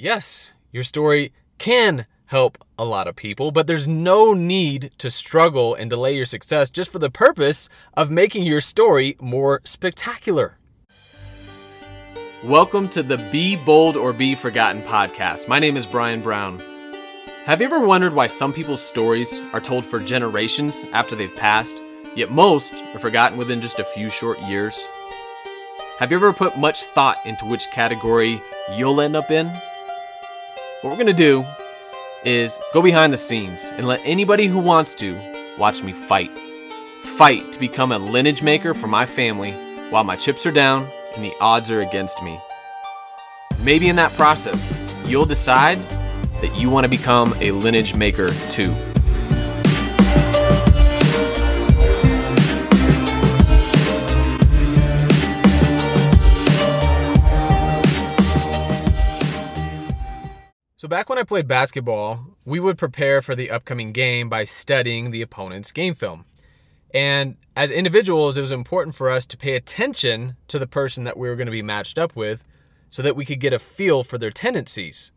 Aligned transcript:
Yes, 0.00 0.52
your 0.70 0.84
story 0.84 1.32
can 1.58 2.06
help 2.26 2.56
a 2.78 2.84
lot 2.84 3.08
of 3.08 3.16
people, 3.16 3.50
but 3.50 3.66
there's 3.66 3.88
no 3.88 4.32
need 4.32 4.92
to 4.98 5.10
struggle 5.10 5.74
and 5.74 5.90
delay 5.90 6.14
your 6.14 6.24
success 6.24 6.70
just 6.70 6.92
for 6.92 7.00
the 7.00 7.10
purpose 7.10 7.68
of 7.94 8.08
making 8.08 8.46
your 8.46 8.60
story 8.60 9.16
more 9.20 9.60
spectacular. 9.64 10.56
Welcome 12.44 12.88
to 12.90 13.02
the 13.02 13.18
Be 13.32 13.56
Bold 13.56 13.96
or 13.96 14.12
Be 14.12 14.36
Forgotten 14.36 14.82
podcast. 14.82 15.48
My 15.48 15.58
name 15.58 15.76
is 15.76 15.84
Brian 15.84 16.22
Brown. 16.22 16.62
Have 17.46 17.60
you 17.60 17.66
ever 17.66 17.80
wondered 17.80 18.14
why 18.14 18.28
some 18.28 18.52
people's 18.52 18.80
stories 18.80 19.40
are 19.52 19.60
told 19.60 19.84
for 19.84 19.98
generations 19.98 20.86
after 20.92 21.16
they've 21.16 21.34
passed, 21.34 21.82
yet 22.14 22.30
most 22.30 22.72
are 22.94 23.00
forgotten 23.00 23.36
within 23.36 23.60
just 23.60 23.80
a 23.80 23.84
few 23.84 24.10
short 24.10 24.38
years? 24.42 24.78
Have 25.98 26.12
you 26.12 26.18
ever 26.18 26.32
put 26.32 26.56
much 26.56 26.84
thought 26.84 27.18
into 27.26 27.46
which 27.46 27.68
category 27.72 28.40
you'll 28.76 29.00
end 29.00 29.16
up 29.16 29.32
in? 29.32 29.52
What 30.80 30.90
we're 30.90 31.04
going 31.04 31.08
to 31.08 31.12
do 31.12 31.44
is 32.24 32.60
go 32.72 32.80
behind 32.80 33.12
the 33.12 33.16
scenes 33.16 33.72
and 33.74 33.88
let 33.88 34.00
anybody 34.04 34.46
who 34.46 34.60
wants 34.60 34.94
to 34.96 35.18
watch 35.58 35.82
me 35.82 35.92
fight. 35.92 36.30
Fight 37.02 37.52
to 37.52 37.58
become 37.58 37.90
a 37.90 37.98
lineage 37.98 38.44
maker 38.44 38.74
for 38.74 38.86
my 38.86 39.04
family 39.04 39.50
while 39.90 40.04
my 40.04 40.14
chips 40.14 40.46
are 40.46 40.52
down 40.52 40.88
and 41.16 41.24
the 41.24 41.32
odds 41.40 41.72
are 41.72 41.80
against 41.80 42.22
me. 42.22 42.40
Maybe 43.64 43.88
in 43.88 43.96
that 43.96 44.12
process, 44.12 44.72
you'll 45.04 45.24
decide 45.24 45.80
that 46.42 46.54
you 46.54 46.70
want 46.70 46.84
to 46.84 46.88
become 46.88 47.34
a 47.40 47.50
lineage 47.50 47.96
maker 47.96 48.30
too. 48.48 48.72
Back 60.98 61.08
when 61.08 61.16
I 61.16 61.22
played 61.22 61.46
basketball, 61.46 62.26
we 62.44 62.58
would 62.58 62.76
prepare 62.76 63.22
for 63.22 63.36
the 63.36 63.52
upcoming 63.52 63.92
game 63.92 64.28
by 64.28 64.42
studying 64.42 65.12
the 65.12 65.22
opponent's 65.22 65.70
game 65.70 65.94
film. 65.94 66.24
And 66.92 67.36
as 67.54 67.70
individuals, 67.70 68.36
it 68.36 68.40
was 68.40 68.50
important 68.50 68.96
for 68.96 69.08
us 69.08 69.24
to 69.26 69.36
pay 69.36 69.54
attention 69.54 70.34
to 70.48 70.58
the 70.58 70.66
person 70.66 71.04
that 71.04 71.16
we 71.16 71.28
were 71.28 71.36
going 71.36 71.46
to 71.46 71.52
be 71.52 71.62
matched 71.62 72.00
up 72.00 72.16
with 72.16 72.42
so 72.90 73.00
that 73.02 73.14
we 73.14 73.24
could 73.24 73.38
get 73.38 73.52
a 73.52 73.60
feel 73.60 74.02
for 74.02 74.18
their 74.18 74.32
tendencies. 74.32 75.12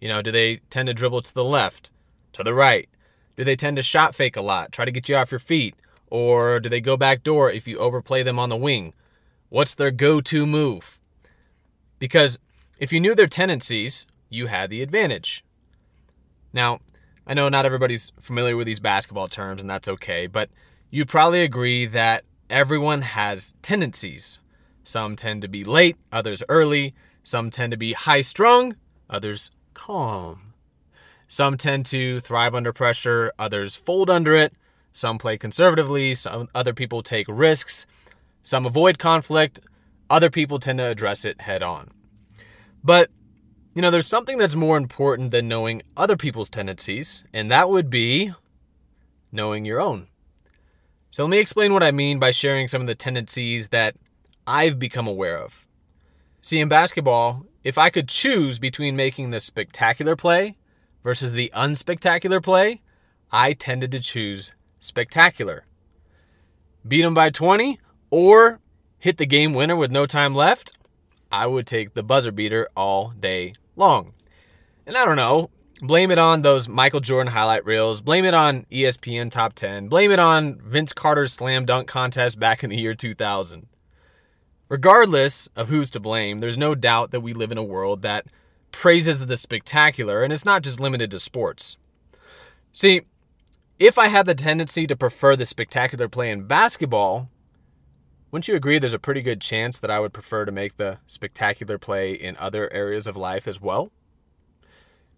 You 0.00 0.08
know, 0.08 0.22
do 0.22 0.32
they 0.32 0.62
tend 0.70 0.86
to 0.86 0.94
dribble 0.94 1.20
to 1.20 1.34
the 1.34 1.44
left, 1.44 1.90
to 2.32 2.42
the 2.42 2.54
right? 2.54 2.88
Do 3.36 3.44
they 3.44 3.54
tend 3.54 3.76
to 3.76 3.82
shot 3.82 4.14
fake 4.14 4.34
a 4.34 4.40
lot, 4.40 4.72
try 4.72 4.86
to 4.86 4.90
get 4.90 5.10
you 5.10 5.16
off 5.16 5.30
your 5.30 5.38
feet? 5.38 5.74
Or 6.06 6.58
do 6.58 6.70
they 6.70 6.80
go 6.80 6.96
back 6.96 7.22
door 7.22 7.52
if 7.52 7.68
you 7.68 7.76
overplay 7.76 8.22
them 8.22 8.38
on 8.38 8.48
the 8.48 8.56
wing? 8.56 8.94
What's 9.50 9.74
their 9.74 9.90
go 9.90 10.22
to 10.22 10.46
move? 10.46 10.98
Because 11.98 12.38
if 12.78 12.94
you 12.94 12.98
knew 12.98 13.14
their 13.14 13.26
tendencies, 13.26 14.06
you 14.28 14.46
had 14.46 14.70
the 14.70 14.82
advantage. 14.82 15.44
Now, 16.52 16.80
I 17.26 17.34
know 17.34 17.48
not 17.48 17.66
everybody's 17.66 18.12
familiar 18.20 18.56
with 18.56 18.66
these 18.66 18.80
basketball 18.80 19.28
terms, 19.28 19.60
and 19.60 19.68
that's 19.68 19.88
okay, 19.88 20.26
but 20.26 20.50
you 20.90 21.04
probably 21.04 21.42
agree 21.42 21.84
that 21.86 22.24
everyone 22.48 23.02
has 23.02 23.54
tendencies. 23.60 24.38
Some 24.84 25.16
tend 25.16 25.42
to 25.42 25.48
be 25.48 25.64
late, 25.64 25.96
others 26.10 26.42
early. 26.48 26.94
Some 27.22 27.50
tend 27.50 27.72
to 27.72 27.76
be 27.76 27.92
high 27.92 28.22
strung, 28.22 28.76
others 29.10 29.50
calm. 29.74 30.54
Some 31.26 31.58
tend 31.58 31.84
to 31.86 32.20
thrive 32.20 32.54
under 32.54 32.72
pressure, 32.72 33.32
others 33.38 33.76
fold 33.76 34.08
under 34.08 34.34
it. 34.34 34.54
Some 34.94 35.18
play 35.18 35.36
conservatively, 35.36 36.14
some 36.14 36.48
other 36.54 36.72
people 36.72 37.02
take 37.02 37.26
risks. 37.28 37.84
Some 38.42 38.64
avoid 38.64 38.98
conflict, 38.98 39.60
other 40.08 40.30
people 40.30 40.58
tend 40.58 40.78
to 40.78 40.86
address 40.86 41.26
it 41.26 41.42
head 41.42 41.62
on. 41.62 41.90
But, 42.82 43.10
you 43.78 43.82
know, 43.82 43.92
there's 43.92 44.08
something 44.08 44.38
that's 44.38 44.56
more 44.56 44.76
important 44.76 45.30
than 45.30 45.46
knowing 45.46 45.82
other 45.96 46.16
people's 46.16 46.50
tendencies, 46.50 47.22
and 47.32 47.48
that 47.48 47.70
would 47.70 47.88
be 47.88 48.32
knowing 49.30 49.64
your 49.64 49.80
own. 49.80 50.08
So 51.12 51.22
let 51.22 51.30
me 51.30 51.38
explain 51.38 51.72
what 51.72 51.84
I 51.84 51.92
mean 51.92 52.18
by 52.18 52.32
sharing 52.32 52.66
some 52.66 52.80
of 52.80 52.88
the 52.88 52.96
tendencies 52.96 53.68
that 53.68 53.94
I've 54.48 54.80
become 54.80 55.06
aware 55.06 55.38
of. 55.38 55.68
See, 56.42 56.58
in 56.58 56.68
basketball, 56.68 57.46
if 57.62 57.78
I 57.78 57.88
could 57.88 58.08
choose 58.08 58.58
between 58.58 58.96
making 58.96 59.30
the 59.30 59.38
spectacular 59.38 60.16
play 60.16 60.56
versus 61.04 61.30
the 61.30 61.52
unspectacular 61.54 62.42
play, 62.42 62.82
I 63.30 63.52
tended 63.52 63.92
to 63.92 64.00
choose 64.00 64.50
spectacular. 64.80 65.66
Beat 66.84 67.02
them 67.02 67.14
by 67.14 67.30
20 67.30 67.78
or 68.10 68.58
hit 68.98 69.18
the 69.18 69.24
game 69.24 69.52
winner 69.52 69.76
with 69.76 69.92
no 69.92 70.04
time 70.04 70.34
left, 70.34 70.76
I 71.30 71.46
would 71.46 71.68
take 71.68 71.94
the 71.94 72.02
buzzer 72.02 72.32
beater 72.32 72.68
all 72.76 73.10
day 73.10 73.52
long. 73.78 74.12
And 74.86 74.96
I 74.96 75.04
don't 75.04 75.16
know, 75.16 75.50
blame 75.80 76.10
it 76.10 76.18
on 76.18 76.42
those 76.42 76.68
Michael 76.68 77.00
Jordan 77.00 77.32
highlight 77.32 77.64
reels, 77.64 78.00
blame 78.00 78.24
it 78.24 78.34
on 78.34 78.66
ESPN 78.70 79.30
Top 79.30 79.54
10, 79.54 79.88
blame 79.88 80.10
it 80.10 80.18
on 80.18 80.60
Vince 80.60 80.92
Carter's 80.92 81.32
slam 81.32 81.64
dunk 81.64 81.88
contest 81.88 82.38
back 82.38 82.64
in 82.64 82.70
the 82.70 82.76
year 82.76 82.94
2000. 82.94 83.66
Regardless 84.68 85.48
of 85.56 85.68
who's 85.68 85.90
to 85.90 86.00
blame, 86.00 86.40
there's 86.40 86.58
no 86.58 86.74
doubt 86.74 87.10
that 87.10 87.20
we 87.20 87.32
live 87.32 87.52
in 87.52 87.58
a 87.58 87.62
world 87.62 88.02
that 88.02 88.26
praises 88.70 89.24
the 89.24 89.36
spectacular, 89.36 90.22
and 90.22 90.32
it's 90.32 90.44
not 90.44 90.62
just 90.62 90.80
limited 90.80 91.10
to 91.10 91.18
sports. 91.18 91.78
See, 92.72 93.02
if 93.78 93.96
I 93.96 94.08
had 94.08 94.26
the 94.26 94.34
tendency 94.34 94.86
to 94.86 94.96
prefer 94.96 95.36
the 95.36 95.46
spectacular 95.46 96.08
play 96.08 96.30
in 96.30 96.46
basketball, 96.46 97.30
wouldn't 98.30 98.48
you 98.48 98.54
agree 98.54 98.78
there's 98.78 98.92
a 98.92 98.98
pretty 98.98 99.22
good 99.22 99.40
chance 99.40 99.78
that 99.78 99.90
I 99.90 100.00
would 100.00 100.12
prefer 100.12 100.44
to 100.44 100.52
make 100.52 100.76
the 100.76 100.98
spectacular 101.06 101.78
play 101.78 102.12
in 102.12 102.36
other 102.36 102.72
areas 102.72 103.06
of 103.06 103.16
life 103.16 103.48
as 103.48 103.60
well? 103.60 103.90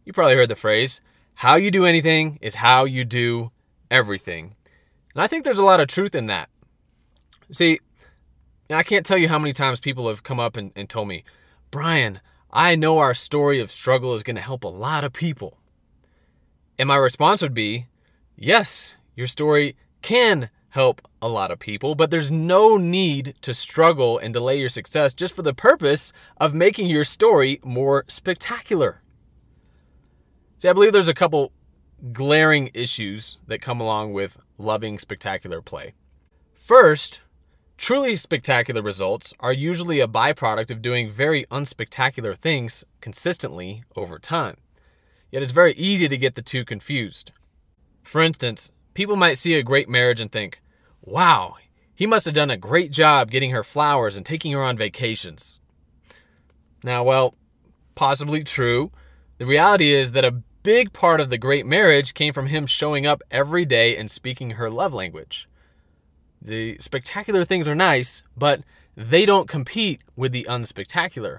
You 0.04 0.12
probably 0.12 0.36
heard 0.36 0.48
the 0.48 0.56
phrase, 0.56 1.00
how 1.34 1.56
you 1.56 1.70
do 1.70 1.84
anything 1.84 2.38
is 2.40 2.56
how 2.56 2.84
you 2.84 3.04
do 3.04 3.50
everything. 3.90 4.54
And 5.14 5.22
I 5.22 5.26
think 5.26 5.44
there's 5.44 5.58
a 5.58 5.64
lot 5.64 5.80
of 5.80 5.88
truth 5.88 6.14
in 6.14 6.26
that. 6.26 6.48
See, 7.50 7.80
I 8.70 8.82
can't 8.84 9.04
tell 9.04 9.18
you 9.18 9.28
how 9.28 9.38
many 9.38 9.52
times 9.52 9.80
people 9.80 10.08
have 10.08 10.22
come 10.22 10.38
up 10.38 10.56
and, 10.56 10.70
and 10.76 10.88
told 10.88 11.08
me, 11.08 11.24
Brian, 11.70 12.20
I 12.52 12.76
know 12.76 12.98
our 12.98 13.14
story 13.14 13.60
of 13.60 13.70
struggle 13.70 14.14
is 14.14 14.22
going 14.22 14.36
to 14.36 14.42
help 14.42 14.62
a 14.62 14.68
lot 14.68 15.02
of 15.02 15.12
people. 15.12 15.58
And 16.78 16.86
my 16.88 16.96
response 16.96 17.42
would 17.42 17.54
be, 17.54 17.86
yes, 18.36 18.96
your 19.16 19.26
story 19.26 19.76
can 20.02 20.50
help 20.70 21.02
a 21.20 21.28
lot 21.28 21.50
of 21.50 21.58
people, 21.58 21.94
but 21.94 22.10
there's 22.10 22.30
no 22.30 22.76
need 22.76 23.34
to 23.42 23.52
struggle 23.52 24.18
and 24.18 24.32
delay 24.32 24.58
your 24.58 24.68
success 24.68 25.12
just 25.12 25.34
for 25.34 25.42
the 25.42 25.54
purpose 25.54 26.12
of 26.38 26.54
making 26.54 26.88
your 26.88 27.04
story 27.04 27.60
more 27.62 28.04
spectacular. 28.08 29.02
See, 30.58 30.68
I 30.68 30.72
believe 30.72 30.92
there's 30.92 31.08
a 31.08 31.14
couple 31.14 31.52
glaring 32.12 32.70
issues 32.72 33.38
that 33.46 33.60
come 33.60 33.80
along 33.80 34.12
with 34.12 34.38
loving 34.58 34.98
spectacular 34.98 35.60
play. 35.60 35.94
First, 36.54 37.22
truly 37.76 38.14
spectacular 38.16 38.82
results 38.82 39.34
are 39.40 39.52
usually 39.52 40.00
a 40.00 40.06
byproduct 40.06 40.70
of 40.70 40.82
doing 40.82 41.10
very 41.10 41.46
unspectacular 41.46 42.36
things 42.36 42.84
consistently 43.00 43.82
over 43.96 44.18
time. 44.18 44.56
Yet 45.30 45.42
it's 45.42 45.52
very 45.52 45.72
easy 45.74 46.08
to 46.08 46.16
get 46.16 46.34
the 46.34 46.42
two 46.42 46.64
confused. 46.64 47.32
For 48.02 48.20
instance, 48.20 48.70
people 49.00 49.16
might 49.16 49.38
see 49.38 49.54
a 49.54 49.62
great 49.62 49.88
marriage 49.88 50.20
and 50.20 50.30
think, 50.30 50.60
wow, 51.00 51.56
he 51.94 52.06
must 52.06 52.26
have 52.26 52.34
done 52.34 52.50
a 52.50 52.56
great 52.58 52.90
job 52.90 53.30
getting 53.30 53.50
her 53.50 53.64
flowers 53.64 54.14
and 54.14 54.26
taking 54.26 54.52
her 54.52 54.62
on 54.62 54.76
vacations. 54.76 55.58
Now, 56.84 57.02
well, 57.02 57.34
possibly 57.94 58.44
true. 58.44 58.90
The 59.38 59.46
reality 59.46 59.90
is 59.94 60.12
that 60.12 60.26
a 60.26 60.42
big 60.62 60.92
part 60.92 61.18
of 61.18 61.30
the 61.30 61.38
great 61.38 61.64
marriage 61.64 62.12
came 62.12 62.34
from 62.34 62.48
him 62.48 62.66
showing 62.66 63.06
up 63.06 63.22
every 63.30 63.64
day 63.64 63.96
and 63.96 64.10
speaking 64.10 64.50
her 64.50 64.68
love 64.68 64.92
language. 64.92 65.48
The 66.42 66.76
spectacular 66.78 67.46
things 67.46 67.66
are 67.66 67.74
nice, 67.74 68.22
but 68.36 68.60
they 68.94 69.24
don't 69.24 69.48
compete 69.48 70.02
with 70.14 70.32
the 70.32 70.46
unspectacular. 70.46 71.38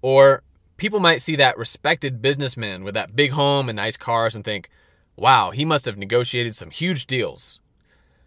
Or 0.00 0.44
people 0.76 1.00
might 1.00 1.22
see 1.22 1.34
that 1.34 1.58
respected 1.58 2.22
businessman 2.22 2.84
with 2.84 2.94
that 2.94 3.16
big 3.16 3.32
home 3.32 3.68
and 3.68 3.74
nice 3.74 3.96
cars 3.96 4.36
and 4.36 4.44
think, 4.44 4.70
wow, 5.16 5.50
he 5.50 5.64
must 5.64 5.86
have 5.86 5.98
negotiated 5.98 6.54
some 6.54 6.70
huge 6.70 7.06
deals. 7.06 7.60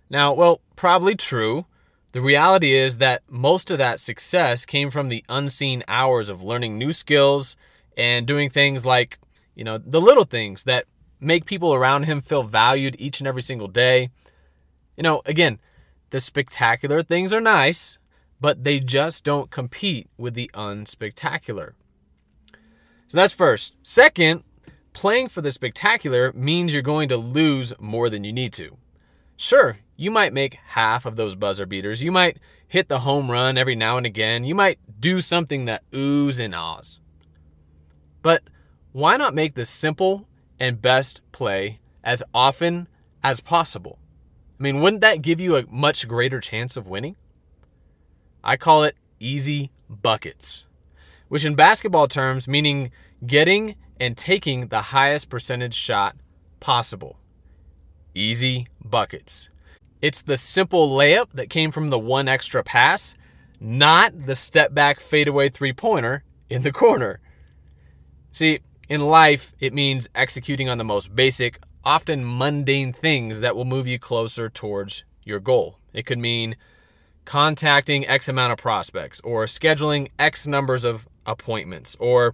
Now, 0.10 0.34
well, 0.34 0.62
probably 0.76 1.16
true. 1.16 1.66
The 2.12 2.22
reality 2.22 2.74
is 2.74 2.98
that 2.98 3.22
most 3.30 3.70
of 3.70 3.78
that 3.78 4.00
success 4.00 4.66
came 4.66 4.90
from 4.90 5.10
the 5.10 5.24
unseen 5.30 5.84
hours 5.88 6.28
of 6.28 6.42
learning 6.42 6.78
new 6.78 6.92
skills 6.92 7.56
and 7.96 8.26
doing 8.26 8.50
things 8.50 8.86
like, 8.86 9.20
you 9.54 9.64
know, 9.64 9.78
the 9.78 10.02
little 10.02 10.24
things 10.24 10.64
that 10.64 10.86
make 11.20 11.46
people 11.46 11.74
around 11.74 12.04
him 12.04 12.22
feel 12.22 12.44
valued 12.44 12.96
each 12.98 13.20
and 13.20 13.28
every 13.28 13.42
single 13.42 13.68
day. 13.68 14.10
You 14.98 15.04
know, 15.04 15.22
again, 15.26 15.60
the 16.10 16.20
spectacular 16.20 17.04
things 17.04 17.32
are 17.32 17.42
nice, 17.42 18.00
but 18.42 18.64
they 18.64 18.80
just 18.80 19.24
don't 19.24 19.52
compete 19.52 20.10
with 20.18 20.34
the 20.34 20.50
unspectacular. 20.56 21.74
So 23.08 23.18
that's 23.18 23.34
first. 23.34 23.76
Second, 23.84 24.44
playing 25.00 25.30
for 25.30 25.40
the 25.40 25.50
spectacular 25.50 26.34
means 26.34 26.74
you're 26.74 26.82
going 26.82 27.08
to 27.08 27.16
lose 27.16 27.72
more 27.80 28.10
than 28.10 28.26
you 28.26 28.34
need 28.34 28.52
to. 28.52 28.76
Sure, 29.38 29.80
you 29.96 30.12
might 30.12 30.34
make 30.34 30.60
half 30.72 31.06
of 31.06 31.16
those 31.16 31.36
buzzer 31.36 31.66
beaters. 31.66 32.04
You 32.04 32.12
might 32.12 32.38
hit 32.68 32.90
the 32.90 33.00
home 33.00 33.32
run 33.32 33.58
every 33.58 33.78
now 33.78 33.96
and 33.96 34.06
again. 34.06 34.44
You 34.44 34.54
might 34.56 34.78
do 35.00 35.22
something 35.22 35.64
that 35.64 35.90
oohs 35.92 36.38
and 36.38 36.54
ahs. 36.54 37.00
But 38.22 38.44
why 38.92 39.16
not 39.16 39.34
make 39.34 39.54
the 39.54 39.66
simple 39.66 40.28
and 40.60 40.82
best 40.82 41.22
play 41.32 41.80
as 42.04 42.22
often 42.34 42.90
as 43.24 43.40
possible? 43.40 44.00
I 44.60 44.64
mean, 44.64 44.82
wouldn't 44.82 45.02
that 45.02 45.22
give 45.22 45.40
you 45.40 45.56
a 45.56 45.66
much 45.72 46.10
greater 46.10 46.42
chance 46.42 46.76
of 46.76 46.90
winning? 46.90 47.16
I 48.44 48.58
call 48.58 48.84
it 48.84 48.98
easy 49.18 49.72
buckets, 49.90 50.66
which 51.30 51.46
in 51.46 51.56
basketball 51.56 52.10
terms 52.10 52.50
meaning 52.50 52.92
getting 53.26 53.76
and 54.00 54.18
taking 54.18 54.68
the 54.68 54.82
highest 54.82 55.30
percentage 55.30 55.74
shot 55.74 56.16
possible. 56.60 57.20
Easy 58.16 58.68
buckets. 58.84 59.50
It's 60.02 60.22
the 60.22 60.38
simple 60.38 60.90
layup 60.90 61.32
that 61.34 61.50
came 61.50 61.72
from 61.72 61.90
the 61.90 62.00
one 62.00 62.28
extra 62.28 62.64
pass, 62.64 63.16
not 63.60 64.26
the 64.26 64.36
step 64.36 64.74
back 64.74 65.00
fadeaway 65.00 65.50
three 65.50 65.74
pointer 65.74 66.24
in 66.50 66.62
the 66.62 66.72
corner. 66.72 67.20
See, 68.32 68.60
in 68.88 69.02
life, 69.02 69.54
it 69.60 69.74
means 69.74 70.08
executing 70.16 70.70
on 70.70 70.78
the 70.78 70.84
most 70.84 71.16
basic, 71.16 71.60
often 71.84 72.24
mundane 72.26 72.94
things 72.94 73.42
that 73.42 73.56
will 73.56 73.66
move 73.66 73.88
you 73.88 74.00
closer 74.00 74.50
towards 74.50 75.04
your 75.24 75.40
goal. 75.40 75.78
It 75.94 76.06
could 76.06 76.20
mean 76.20 76.56
contacting 77.26 78.08
X 78.08 78.28
amount 78.28 78.54
of 78.54 78.58
prospects, 78.58 79.20
or 79.22 79.46
scheduling 79.46 80.10
X 80.18 80.48
numbers 80.48 80.84
of 80.84 81.08
appointments, 81.26 81.96
or 82.00 82.34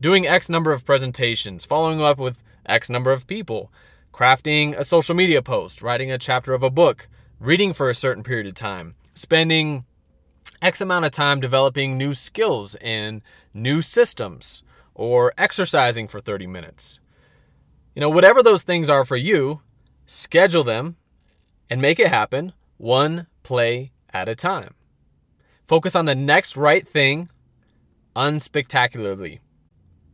doing 0.00 0.26
X 0.26 0.48
number 0.48 0.72
of 0.72 0.84
presentations, 0.84 1.64
following 1.64 2.00
up 2.00 2.18
with 2.18 2.42
X 2.66 2.90
number 2.90 3.12
of 3.12 3.26
people, 3.26 3.72
crafting 4.12 4.76
a 4.76 4.84
social 4.84 5.14
media 5.14 5.42
post, 5.42 5.82
writing 5.82 6.10
a 6.10 6.18
chapter 6.18 6.54
of 6.54 6.62
a 6.62 6.70
book, 6.70 7.08
reading 7.40 7.72
for 7.72 7.90
a 7.90 7.94
certain 7.94 8.22
period 8.22 8.46
of 8.46 8.54
time, 8.54 8.94
spending 9.14 9.84
X 10.62 10.80
amount 10.80 11.04
of 11.04 11.10
time 11.10 11.40
developing 11.40 11.98
new 11.98 12.14
skills 12.14 12.74
and 12.76 13.22
new 13.52 13.82
systems, 13.82 14.62
or 14.94 15.32
exercising 15.36 16.08
for 16.08 16.20
30 16.20 16.46
minutes. 16.46 17.00
You 17.94 18.00
know, 18.00 18.10
whatever 18.10 18.42
those 18.42 18.62
things 18.64 18.88
are 18.88 19.04
for 19.04 19.16
you, 19.16 19.60
schedule 20.06 20.64
them 20.64 20.96
and 21.68 21.80
make 21.80 21.98
it 21.98 22.08
happen 22.08 22.52
one 22.76 23.26
play 23.42 23.92
at 24.12 24.28
a 24.28 24.34
time. 24.34 24.74
Focus 25.64 25.96
on 25.96 26.04
the 26.04 26.14
next 26.14 26.56
right 26.56 26.86
thing 26.86 27.28
unspectacularly. 28.16 29.40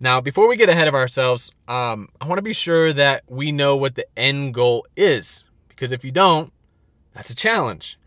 Now, 0.03 0.23
before 0.23 0.49
we 0.49 0.57
get 0.57 0.71
ahead 0.71 0.89
of 0.89 0.95
ourselves, 0.95 1.53
um, 1.69 2.09
I 2.23 2.27
want 2.27 2.39
to 2.39 2.43
be 2.43 2.55
sure 2.55 2.91
that 2.95 3.23
we 3.29 3.53
know 3.53 3.77
what 3.77 3.97
the 3.97 4.07
end 4.19 4.55
goal 4.55 4.87
is, 4.97 5.45
because 5.69 5.93
if 5.93 6.03
you 6.05 6.11
don't, 6.11 6.55
that's 7.15 7.29
a 7.29 7.37
challenge. 7.37 7.99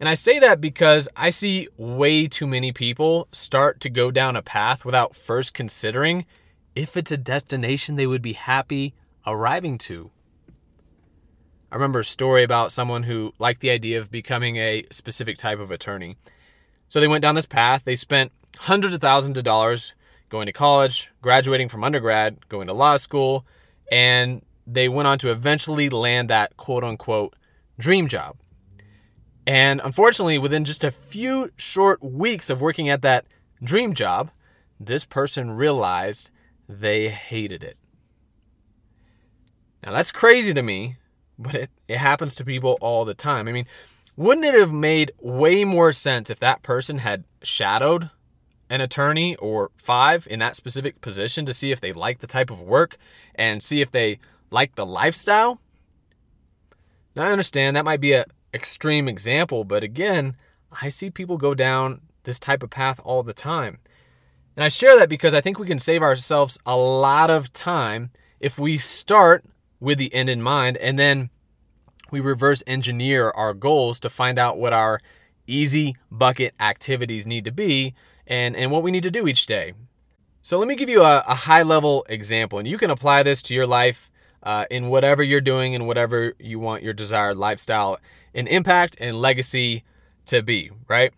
And 0.00 0.08
I 0.08 0.14
say 0.14 0.40
that 0.40 0.60
because 0.60 1.08
I 1.14 1.30
see 1.30 1.68
way 1.76 2.26
too 2.26 2.48
many 2.48 2.72
people 2.72 3.28
start 3.30 3.78
to 3.80 3.90
go 3.90 4.10
down 4.10 4.34
a 4.34 4.42
path 4.42 4.84
without 4.84 5.14
first 5.14 5.54
considering 5.54 6.26
if 6.74 6.96
it's 6.96 7.12
a 7.12 7.16
destination 7.16 7.94
they 7.94 8.08
would 8.08 8.20
be 8.20 8.32
happy 8.32 8.92
arriving 9.24 9.78
to. 9.78 10.10
I 11.70 11.76
remember 11.76 12.00
a 12.00 12.04
story 12.04 12.42
about 12.42 12.72
someone 12.72 13.04
who 13.04 13.34
liked 13.38 13.60
the 13.60 13.70
idea 13.70 14.00
of 14.00 14.10
becoming 14.10 14.56
a 14.56 14.84
specific 14.90 15.38
type 15.38 15.60
of 15.60 15.70
attorney. 15.70 16.16
So 16.88 16.98
they 16.98 17.08
went 17.08 17.22
down 17.22 17.36
this 17.36 17.46
path. 17.46 17.84
They 17.84 17.96
spent 17.96 18.32
hundreds 18.58 18.94
of 18.94 19.00
thousands 19.00 19.38
of 19.38 19.44
dollars 19.44 19.94
going 20.34 20.46
to 20.46 20.52
college, 20.52 21.12
graduating 21.22 21.68
from 21.68 21.84
undergrad, 21.84 22.48
going 22.48 22.66
to 22.66 22.72
law 22.72 22.96
school, 22.96 23.46
and 23.92 24.42
they 24.66 24.88
went 24.88 25.06
on 25.06 25.16
to 25.16 25.30
eventually 25.30 25.88
land 25.88 26.28
that 26.28 26.56
quote 26.56 26.82
unquote 26.82 27.36
dream 27.78 28.08
job. 28.08 28.34
And 29.46 29.80
unfortunately, 29.84 30.38
within 30.38 30.64
just 30.64 30.82
a 30.82 30.90
few 30.90 31.50
short 31.56 32.02
weeks 32.02 32.50
of 32.50 32.60
working 32.60 32.88
at 32.88 33.02
that 33.02 33.26
dream 33.62 33.94
job, 33.94 34.32
this 34.80 35.04
person 35.04 35.52
realized 35.52 36.32
they 36.68 37.10
hated 37.10 37.62
it. 37.62 37.76
Now, 39.84 39.92
that's 39.92 40.10
crazy 40.10 40.52
to 40.52 40.62
me, 40.62 40.96
but 41.38 41.54
it, 41.54 41.70
it 41.86 41.98
happens 41.98 42.34
to 42.34 42.44
people 42.44 42.76
all 42.80 43.04
the 43.04 43.14
time. 43.14 43.46
I 43.46 43.52
mean, 43.52 43.66
wouldn't 44.16 44.46
it 44.46 44.58
have 44.58 44.72
made 44.72 45.12
way 45.20 45.64
more 45.64 45.92
sense 45.92 46.28
if 46.28 46.40
that 46.40 46.64
person 46.64 46.98
had 46.98 47.22
shadowed 47.44 48.10
an 48.70 48.80
attorney 48.80 49.36
or 49.36 49.70
five 49.76 50.26
in 50.30 50.38
that 50.40 50.56
specific 50.56 51.00
position 51.00 51.46
to 51.46 51.54
see 51.54 51.70
if 51.70 51.80
they 51.80 51.92
like 51.92 52.18
the 52.18 52.26
type 52.26 52.50
of 52.50 52.60
work 52.60 52.96
and 53.34 53.62
see 53.62 53.80
if 53.80 53.90
they 53.90 54.18
like 54.50 54.74
the 54.74 54.86
lifestyle? 54.86 55.60
Now, 57.14 57.24
I 57.24 57.32
understand 57.32 57.76
that 57.76 57.84
might 57.84 58.00
be 58.00 58.12
an 58.12 58.24
extreme 58.52 59.08
example, 59.08 59.64
but 59.64 59.82
again, 59.82 60.36
I 60.82 60.88
see 60.88 61.10
people 61.10 61.36
go 61.36 61.54
down 61.54 62.00
this 62.24 62.38
type 62.38 62.62
of 62.62 62.70
path 62.70 63.00
all 63.04 63.22
the 63.22 63.34
time. 63.34 63.78
And 64.56 64.64
I 64.64 64.68
share 64.68 64.98
that 64.98 65.08
because 65.08 65.34
I 65.34 65.40
think 65.40 65.58
we 65.58 65.66
can 65.66 65.78
save 65.78 66.02
ourselves 66.02 66.58
a 66.64 66.76
lot 66.76 67.30
of 67.30 67.52
time 67.52 68.10
if 68.40 68.58
we 68.58 68.78
start 68.78 69.44
with 69.80 69.98
the 69.98 70.12
end 70.14 70.30
in 70.30 70.40
mind 70.40 70.76
and 70.78 70.98
then 70.98 71.30
we 72.10 72.20
reverse 72.20 72.62
engineer 72.66 73.30
our 73.30 73.52
goals 73.54 73.98
to 74.00 74.08
find 74.08 74.38
out 74.38 74.58
what 74.58 74.72
our 74.72 75.00
easy 75.46 75.96
bucket 76.10 76.54
activities 76.60 77.26
need 77.26 77.44
to 77.44 77.52
be 77.52 77.94
and, 78.26 78.56
and 78.56 78.70
what 78.70 78.82
we 78.82 78.90
need 78.90 79.02
to 79.02 79.10
do 79.10 79.26
each 79.26 79.46
day. 79.46 79.74
So, 80.42 80.58
let 80.58 80.68
me 80.68 80.74
give 80.74 80.88
you 80.88 81.02
a, 81.02 81.24
a 81.26 81.34
high 81.34 81.62
level 81.62 82.04
example, 82.08 82.58
and 82.58 82.68
you 82.68 82.76
can 82.76 82.90
apply 82.90 83.22
this 83.22 83.40
to 83.42 83.54
your 83.54 83.66
life 83.66 84.10
uh, 84.42 84.66
in 84.70 84.88
whatever 84.88 85.22
you're 85.22 85.40
doing 85.40 85.74
and 85.74 85.86
whatever 85.86 86.34
you 86.38 86.58
want 86.58 86.82
your 86.82 86.92
desired 86.92 87.36
lifestyle 87.36 87.98
and 88.34 88.46
impact 88.48 88.96
and 89.00 89.16
legacy 89.16 89.84
to 90.26 90.42
be, 90.42 90.70
right? 90.86 91.12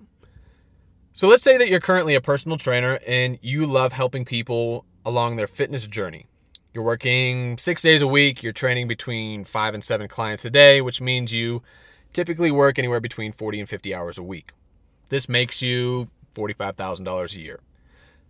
So, 1.13 1.27
let's 1.27 1.43
say 1.43 1.57
that 1.57 1.69
you're 1.69 1.81
currently 1.81 2.15
a 2.15 2.21
personal 2.21 2.57
trainer 2.57 3.01
and 3.07 3.39
you 3.43 3.67
love 3.67 3.93
helping 3.93 4.25
people 4.25 4.85
along 5.05 5.37
their 5.37 5.47
fitness 5.47 5.87
journey. 5.87 6.27
You're 6.73 6.85
working 6.85 7.57
six 7.57 7.81
days 7.83 8.03
a 8.03 8.07
week, 8.07 8.43
you're 8.43 8.53
training 8.53 8.87
between 8.87 9.45
five 9.45 9.73
and 9.73 9.83
seven 9.83 10.09
clients 10.09 10.45
a 10.45 10.51
day, 10.51 10.81
which 10.83 11.01
means 11.01 11.33
you 11.33 11.63
typically 12.13 12.51
work 12.51 12.79
anywhere 12.79 13.01
between 13.01 13.33
40 13.33 13.61
and 13.61 13.69
50 13.69 13.95
hours 13.95 14.19
a 14.19 14.23
week. 14.23 14.53
This 15.09 15.29
makes 15.29 15.63
you 15.63 16.11
$45,000 16.37 17.35
a 17.35 17.41
year. 17.41 17.61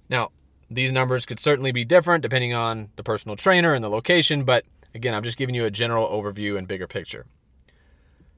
Now, 0.08 0.30
these 0.70 0.92
numbers 0.92 1.26
could 1.26 1.40
certainly 1.40 1.72
be 1.72 1.84
different 1.84 2.22
depending 2.22 2.54
on 2.54 2.90
the 2.96 3.02
personal 3.02 3.36
trainer 3.36 3.74
and 3.74 3.84
the 3.84 3.88
location, 3.88 4.44
but 4.44 4.64
again, 4.94 5.14
I'm 5.14 5.22
just 5.22 5.36
giving 5.36 5.54
you 5.54 5.64
a 5.64 5.70
general 5.70 6.08
overview 6.08 6.56
and 6.56 6.66
bigger 6.66 6.86
picture. 6.86 7.26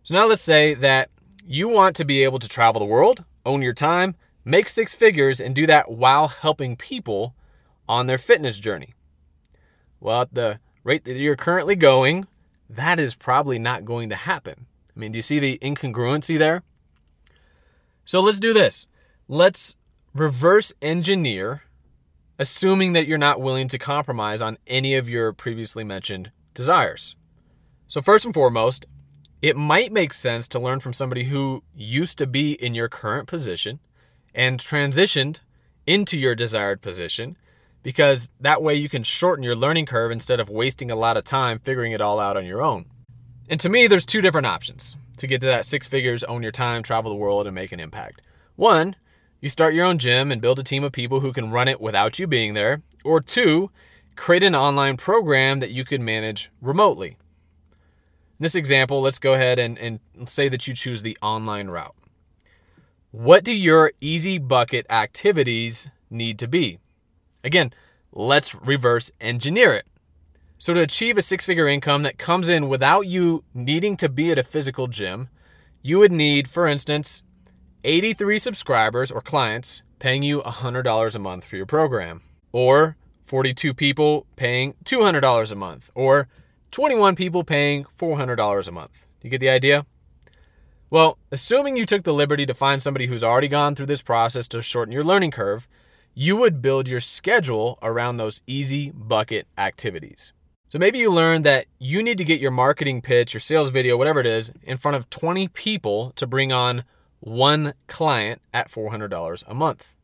So 0.02 0.14
now 0.14 0.26
let's 0.26 0.42
say 0.42 0.74
that 0.74 1.10
you 1.44 1.68
want 1.68 1.96
to 1.96 2.04
be 2.04 2.24
able 2.24 2.38
to 2.38 2.48
travel 2.48 2.78
the 2.78 2.86
world, 2.86 3.24
own 3.44 3.62
your 3.62 3.74
time, 3.74 4.14
make 4.44 4.68
six 4.68 4.94
figures, 4.94 5.40
and 5.40 5.54
do 5.54 5.66
that 5.66 5.90
while 5.90 6.28
helping 6.28 6.76
people 6.76 7.34
on 7.88 8.06
their 8.06 8.18
fitness 8.18 8.58
journey. 8.58 8.94
Well, 10.00 10.22
at 10.22 10.34
the 10.34 10.60
rate 10.84 11.04
that 11.04 11.16
you're 11.16 11.36
currently 11.36 11.76
going, 11.76 12.26
that 12.68 13.00
is 13.00 13.14
probably 13.14 13.58
not 13.58 13.84
going 13.84 14.08
to 14.10 14.14
happen. 14.14 14.66
I 14.94 15.00
mean, 15.00 15.12
do 15.12 15.18
you 15.18 15.22
see 15.22 15.38
the 15.38 15.58
incongruency 15.62 16.38
there? 16.38 16.62
So 18.04 18.20
let's 18.20 18.40
do 18.40 18.52
this 18.52 18.86
let's 19.28 19.76
reverse 20.14 20.72
engineer, 20.80 21.62
assuming 22.38 22.94
that 22.94 23.06
you're 23.06 23.18
not 23.18 23.40
willing 23.40 23.68
to 23.68 23.78
compromise 23.78 24.40
on 24.40 24.58
any 24.66 24.94
of 24.94 25.08
your 25.08 25.32
previously 25.32 25.84
mentioned 25.84 26.32
desires. 26.54 27.14
So, 27.86 28.00
first 28.00 28.24
and 28.24 28.34
foremost, 28.34 28.86
it 29.40 29.56
might 29.56 29.92
make 29.92 30.12
sense 30.12 30.48
to 30.48 30.58
learn 30.58 30.80
from 30.80 30.92
somebody 30.92 31.24
who 31.24 31.62
used 31.74 32.18
to 32.18 32.26
be 32.26 32.52
in 32.52 32.74
your 32.74 32.88
current 32.88 33.28
position 33.28 33.78
and 34.34 34.58
transitioned 34.58 35.38
into 35.86 36.18
your 36.18 36.34
desired 36.34 36.82
position 36.82 37.36
because 37.82 38.30
that 38.40 38.62
way 38.62 38.74
you 38.74 38.88
can 38.88 39.02
shorten 39.02 39.44
your 39.44 39.54
learning 39.56 39.86
curve 39.86 40.10
instead 40.10 40.40
of 40.40 40.48
wasting 40.48 40.90
a 40.90 40.96
lot 40.96 41.16
of 41.16 41.24
time 41.24 41.58
figuring 41.58 41.92
it 41.92 42.00
all 42.00 42.18
out 42.18 42.36
on 42.36 42.44
your 42.44 42.62
own. 42.62 42.86
And 43.48 43.60
to 43.60 43.68
me, 43.68 43.86
there's 43.86 44.04
two 44.04 44.20
different 44.20 44.46
options 44.46 44.96
to 45.18 45.26
get 45.26 45.40
to 45.40 45.46
that 45.46 45.64
six 45.64 45.86
figures, 45.86 46.24
own 46.24 46.42
your 46.42 46.52
time, 46.52 46.82
travel 46.82 47.10
the 47.10 47.16
world, 47.16 47.46
and 47.46 47.54
make 47.54 47.72
an 47.72 47.80
impact. 47.80 48.20
One 48.56 48.96
you 49.40 49.48
start 49.48 49.74
your 49.74 49.84
own 49.84 49.98
gym 49.98 50.32
and 50.32 50.40
build 50.40 50.58
a 50.58 50.64
team 50.64 50.82
of 50.82 50.92
people 50.92 51.20
who 51.20 51.32
can 51.32 51.50
run 51.50 51.68
it 51.68 51.80
without 51.80 52.18
you 52.18 52.26
being 52.26 52.54
there. 52.54 52.82
Or 53.04 53.20
two, 53.20 53.70
create 54.16 54.42
an 54.42 54.54
online 54.54 54.96
program 54.96 55.60
that 55.60 55.70
you 55.70 55.84
can 55.84 56.04
manage 56.04 56.50
remotely. 56.60 57.16
In 58.38 58.44
this 58.44 58.54
example, 58.54 59.00
let's 59.00 59.18
go 59.18 59.34
ahead 59.34 59.58
and, 59.58 59.78
and 59.78 60.00
say 60.26 60.48
that 60.48 60.66
you 60.66 60.74
choose 60.74 61.02
the 61.02 61.16
online 61.22 61.68
route. 61.68 61.94
What 63.10 63.44
do 63.44 63.52
your 63.52 63.92
easy 64.00 64.38
bucket 64.38 64.86
activities 64.90 65.88
need 66.10 66.38
to 66.40 66.48
be? 66.48 66.78
Again, 67.42 67.72
let's 68.12 68.54
reverse 68.54 69.10
engineer 69.20 69.72
it. 69.74 69.86
So, 70.60 70.74
to 70.74 70.80
achieve 70.80 71.16
a 71.16 71.22
six 71.22 71.44
figure 71.44 71.68
income 71.68 72.02
that 72.02 72.18
comes 72.18 72.48
in 72.48 72.68
without 72.68 73.06
you 73.06 73.44
needing 73.54 73.96
to 73.98 74.08
be 74.08 74.32
at 74.32 74.38
a 74.38 74.42
physical 74.42 74.88
gym, 74.88 75.28
you 75.82 76.00
would 76.00 76.10
need, 76.10 76.50
for 76.50 76.66
instance, 76.66 77.22
83 77.84 78.38
subscribers 78.38 79.10
or 79.10 79.20
clients 79.20 79.82
paying 80.00 80.22
you 80.22 80.40
$100 80.42 81.14
a 81.14 81.18
month 81.18 81.44
for 81.44 81.56
your 81.56 81.66
program, 81.66 82.22
or 82.50 82.96
42 83.24 83.72
people 83.72 84.26
paying 84.36 84.74
$200 84.84 85.52
a 85.52 85.54
month, 85.54 85.90
or 85.94 86.28
21 86.70 87.14
people 87.14 87.44
paying 87.44 87.84
$400 87.84 88.68
a 88.68 88.72
month. 88.72 89.06
You 89.22 89.30
get 89.30 89.40
the 89.40 89.48
idea? 89.48 89.86
Well, 90.90 91.18
assuming 91.30 91.76
you 91.76 91.84
took 91.84 92.02
the 92.02 92.14
liberty 92.14 92.46
to 92.46 92.54
find 92.54 92.82
somebody 92.82 93.06
who's 93.06 93.22
already 93.22 93.48
gone 93.48 93.74
through 93.74 93.86
this 93.86 94.02
process 94.02 94.48
to 94.48 94.62
shorten 94.62 94.92
your 94.92 95.04
learning 95.04 95.32
curve, 95.32 95.68
you 96.14 96.36
would 96.36 96.60
build 96.60 96.88
your 96.88 97.00
schedule 97.00 97.78
around 97.82 98.16
those 98.16 98.42
easy 98.46 98.90
bucket 98.90 99.46
activities. 99.56 100.32
So 100.68 100.78
maybe 100.78 100.98
you 100.98 101.12
learned 101.12 101.44
that 101.46 101.66
you 101.78 102.02
need 102.02 102.18
to 102.18 102.24
get 102.24 102.40
your 102.40 102.50
marketing 102.50 103.02
pitch, 103.02 103.34
your 103.34 103.40
sales 103.40 103.70
video, 103.70 103.96
whatever 103.96 104.18
it 104.18 104.26
is, 104.26 104.50
in 104.62 104.76
front 104.78 104.96
of 104.96 105.08
20 105.10 105.48
people 105.48 106.12
to 106.16 106.26
bring 106.26 106.52
on 106.52 106.84
one 107.20 107.74
client 107.86 108.40
at 108.52 108.68
$400 108.68 109.44
a 109.46 109.54
month. 109.54 109.94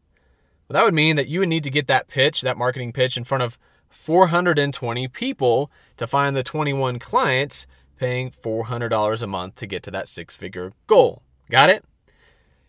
Well, 0.68 0.74
that 0.74 0.84
would 0.84 0.94
mean 0.94 1.16
that 1.16 1.28
you 1.28 1.40
would 1.40 1.48
need 1.48 1.64
to 1.64 1.70
get 1.70 1.86
that 1.88 2.08
pitch, 2.08 2.40
that 2.40 2.56
marketing 2.56 2.92
pitch, 2.92 3.16
in 3.16 3.24
front 3.24 3.42
of 3.42 3.58
420 3.90 5.08
people 5.08 5.70
to 5.96 6.06
find 6.06 6.34
the 6.34 6.42
21 6.42 6.98
clients 6.98 7.66
paying 7.96 8.30
$400 8.30 9.22
a 9.22 9.26
month 9.26 9.54
to 9.56 9.66
get 9.66 9.82
to 9.84 9.90
that 9.92 10.08
six 10.08 10.34
figure 10.34 10.72
goal. 10.86 11.22
Got 11.50 11.70
it? 11.70 11.84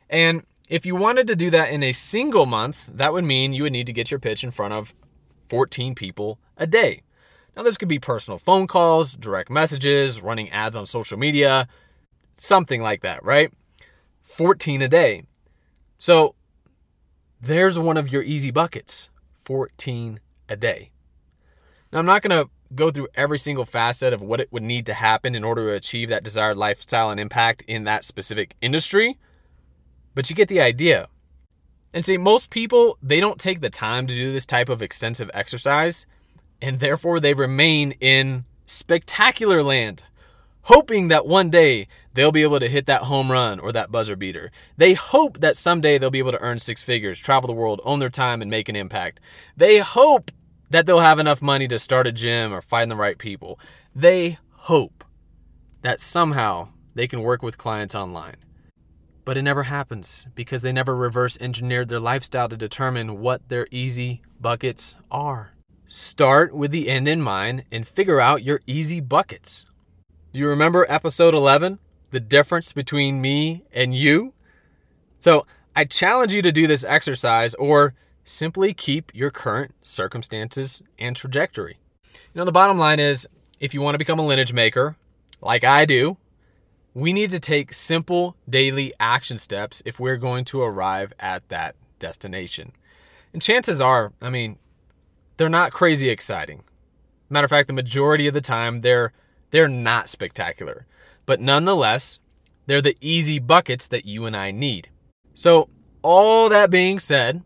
And 0.09 0.43
if 0.69 0.85
you 0.85 0.95
wanted 0.95 1.27
to 1.27 1.35
do 1.35 1.49
that 1.49 1.69
in 1.69 1.83
a 1.83 1.91
single 1.91 2.45
month, 2.45 2.89
that 2.93 3.13
would 3.13 3.23
mean 3.23 3.53
you 3.53 3.63
would 3.63 3.71
need 3.71 3.87
to 3.87 3.93
get 3.93 4.11
your 4.11 4.19
pitch 4.19 4.43
in 4.43 4.51
front 4.51 4.73
of 4.73 4.93
14 5.47 5.95
people 5.95 6.39
a 6.57 6.67
day. 6.67 7.01
Now, 7.55 7.63
this 7.63 7.77
could 7.77 7.87
be 7.87 7.99
personal 7.99 8.37
phone 8.37 8.67
calls, 8.67 9.15
direct 9.15 9.49
messages, 9.49 10.21
running 10.21 10.49
ads 10.49 10.75
on 10.75 10.85
social 10.85 11.17
media, 11.17 11.67
something 12.35 12.81
like 12.81 13.01
that, 13.01 13.23
right? 13.23 13.51
14 14.25 14.81
a 14.81 14.87
day. 14.87 15.23
So 15.99 16.35
there's 17.39 17.77
one 17.77 17.95
of 17.95 18.11
your 18.11 18.23
easy 18.23 18.51
buckets 18.51 19.09
14 19.35 20.19
a 20.49 20.55
day. 20.55 20.89
Now, 21.93 21.99
I'm 21.99 22.05
not 22.05 22.23
going 22.23 22.43
to 22.43 22.49
go 22.73 22.89
through 22.89 23.07
every 23.13 23.37
single 23.37 23.65
facet 23.65 24.11
of 24.11 24.21
what 24.21 24.41
it 24.41 24.51
would 24.51 24.63
need 24.63 24.87
to 24.87 24.95
happen 24.95 25.35
in 25.35 25.43
order 25.43 25.69
to 25.69 25.75
achieve 25.75 26.09
that 26.09 26.23
desired 26.23 26.57
lifestyle 26.57 27.11
and 27.11 27.19
impact 27.19 27.63
in 27.67 27.83
that 27.83 28.03
specific 28.03 28.55
industry, 28.61 29.15
but 30.15 30.29
you 30.29 30.35
get 30.35 30.49
the 30.49 30.59
idea. 30.59 31.07
And 31.93 32.03
see, 32.03 32.17
most 32.17 32.49
people, 32.49 32.97
they 33.01 33.19
don't 33.19 33.39
take 33.39 33.61
the 33.61 33.69
time 33.69 34.07
to 34.07 34.13
do 34.13 34.33
this 34.33 34.45
type 34.45 34.67
of 34.67 34.81
extensive 34.81 35.29
exercise, 35.33 36.07
and 36.61 36.79
therefore 36.79 37.19
they 37.19 37.35
remain 37.35 37.91
in 38.01 38.45
spectacular 38.65 39.61
land 39.61 40.03
hoping 40.63 41.09
that 41.09 41.27
one 41.27 41.51
day 41.51 41.87
they'll 42.15 42.31
be 42.31 42.43
able 42.43 42.59
to 42.59 42.69
hit 42.69 42.87
that 42.87 43.03
home 43.03 43.31
run 43.31 43.59
or 43.59 43.71
that 43.71 43.91
buzzer 43.91 44.15
beater. 44.15 44.51
They 44.77 44.93
hope 44.93 45.39
that 45.39 45.57
someday 45.57 45.97
they'll 45.97 46.09
be 46.09 46.19
able 46.19 46.31
to 46.31 46.41
earn 46.41 46.59
six 46.59 46.81
figures, 46.81 47.19
travel 47.19 47.47
the 47.47 47.53
world, 47.53 47.81
own 47.83 47.99
their 47.99 48.09
time, 48.09 48.41
and 48.41 48.49
make 48.49 48.67
an 48.67 48.75
impact. 48.75 49.19
They 49.55 49.79
hope 49.79 50.31
that 50.69 50.85
they'll 50.85 50.99
have 50.99 51.19
enough 51.19 51.41
money 51.41 51.67
to 51.67 51.77
start 51.77 52.07
a 52.07 52.11
gym 52.11 52.53
or 52.53 52.61
find 52.61 52.89
the 52.89 52.95
right 52.95 53.17
people. 53.17 53.59
They 53.93 54.39
hope 54.51 55.03
that 55.81 56.01
somehow 56.01 56.69
they 56.95 57.07
can 57.07 57.21
work 57.21 57.43
with 57.43 57.57
clients 57.57 57.93
online. 57.93 58.37
But 59.25 59.37
it 59.37 59.41
never 59.41 59.63
happens 59.63 60.25
because 60.35 60.61
they 60.61 60.71
never 60.71 60.95
reverse 60.95 61.37
engineered 61.41 61.89
their 61.89 61.99
lifestyle 61.99 62.47
to 62.47 62.55
determine 62.55 63.19
what 63.19 63.47
their 63.49 63.67
easy 63.71 64.21
buckets 64.39 64.95
are. 65.11 65.53
Start 65.85 66.55
with 66.55 66.71
the 66.71 66.89
end 66.89 67.07
in 67.07 67.21
mind 67.21 67.65
and 67.71 67.87
figure 67.87 68.21
out 68.21 68.43
your 68.43 68.61
easy 68.65 69.01
buckets. 69.01 69.65
Do 70.31 70.39
you 70.39 70.47
remember 70.47 70.85
episode 70.89 71.33
11? 71.33 71.79
The 72.15 72.21
difference 72.21 72.71
between 72.71 73.19
me 73.19 73.65
and 73.73 73.93
you? 73.93 74.31
So 75.19 75.45
I 75.75 75.83
challenge 75.83 76.33
you 76.33 76.41
to 76.43 76.51
do 76.53 76.65
this 76.65 76.85
exercise 76.85 77.53
or 77.55 77.93
simply 78.23 78.73
keep 78.73 79.13
your 79.13 79.29
current 79.29 79.75
circumstances 79.83 80.81
and 80.97 81.13
trajectory. 81.13 81.77
You 82.13 82.39
know, 82.39 82.45
the 82.45 82.53
bottom 82.53 82.77
line 82.77 83.01
is 83.01 83.27
if 83.59 83.73
you 83.73 83.81
want 83.81 83.95
to 83.95 83.99
become 83.99 84.17
a 84.17 84.25
lineage 84.25 84.53
maker, 84.53 84.95
like 85.41 85.65
I 85.65 85.83
do, 85.83 86.15
we 86.93 87.11
need 87.11 87.31
to 87.31 87.39
take 87.41 87.73
simple 87.73 88.37
daily 88.49 88.93
action 88.97 89.37
steps 89.37 89.83
if 89.85 89.99
we're 89.99 90.15
going 90.15 90.45
to 90.45 90.61
arrive 90.61 91.11
at 91.19 91.49
that 91.49 91.75
destination. 91.99 92.71
And 93.33 93.41
chances 93.41 93.81
are, 93.81 94.13
I 94.21 94.29
mean, 94.29 94.57
they're 95.35 95.49
not 95.49 95.73
crazy 95.73 96.09
exciting. 96.09 96.63
Matter 97.29 97.43
of 97.43 97.51
fact, 97.51 97.67
the 97.67 97.73
majority 97.73 98.25
of 98.25 98.33
the 98.33 98.39
time, 98.39 98.79
they're 98.79 99.11
they're 99.51 99.67
not 99.67 100.07
spectacular, 100.07 100.85
but 101.25 101.39
nonetheless, 101.39 102.19
they're 102.65 102.81
the 102.81 102.97
easy 103.01 103.39
buckets 103.39 103.87
that 103.87 104.05
you 104.05 104.25
and 104.25 104.35
I 104.35 104.51
need. 104.51 104.89
So, 105.33 105.69
all 106.01 106.49
that 106.49 106.69
being 106.69 106.99
said, 106.99 107.43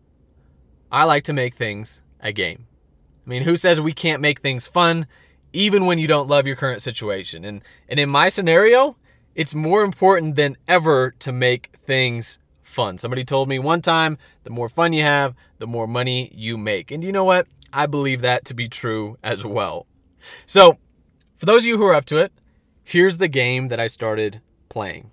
I 0.92 1.04
like 1.04 1.24
to 1.24 1.32
make 1.32 1.54
things 1.54 2.00
a 2.20 2.32
game. 2.32 2.66
I 3.26 3.30
mean, 3.30 3.42
who 3.42 3.56
says 3.56 3.80
we 3.80 3.92
can't 3.92 4.20
make 4.20 4.40
things 4.40 4.66
fun 4.66 5.06
even 5.52 5.86
when 5.86 5.98
you 5.98 6.06
don't 6.06 6.28
love 6.28 6.46
your 6.46 6.56
current 6.56 6.82
situation? 6.82 7.44
And 7.44 7.62
and 7.88 7.98
in 8.00 8.10
my 8.10 8.28
scenario, 8.28 8.96
it's 9.34 9.54
more 9.54 9.82
important 9.82 10.36
than 10.36 10.56
ever 10.68 11.12
to 11.20 11.32
make 11.32 11.70
things 11.86 12.38
fun. 12.62 12.98
Somebody 12.98 13.24
told 13.24 13.48
me 13.48 13.58
one 13.58 13.82
time, 13.82 14.18
the 14.44 14.50
more 14.50 14.68
fun 14.68 14.92
you 14.92 15.02
have, 15.02 15.34
the 15.58 15.66
more 15.66 15.86
money 15.86 16.30
you 16.34 16.56
make. 16.56 16.90
And 16.90 17.02
you 17.02 17.12
know 17.12 17.24
what? 17.24 17.46
I 17.72 17.86
believe 17.86 18.20
that 18.20 18.44
to 18.46 18.54
be 18.54 18.68
true 18.68 19.16
as 19.22 19.44
well. 19.44 19.86
So, 20.46 20.78
for 21.36 21.46
those 21.46 21.62
of 21.62 21.66
you 21.66 21.78
who 21.78 21.84
are 21.84 21.94
up 21.94 22.04
to 22.06 22.18
it, 22.18 22.32
here's 22.90 23.18
the 23.18 23.28
game 23.28 23.68
that 23.68 23.78
I 23.78 23.86
started 23.86 24.40
playing. 24.68 25.12